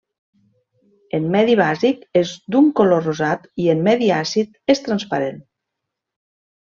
[1.17, 5.39] En medi bàsic és d'un color rosat i en medi àcid és transparent.